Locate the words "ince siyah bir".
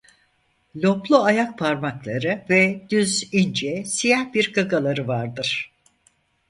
3.31-4.53